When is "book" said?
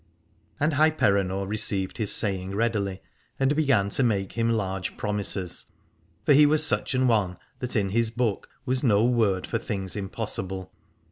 8.09-8.49